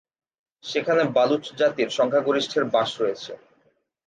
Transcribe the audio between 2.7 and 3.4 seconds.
বাস রয়েছে।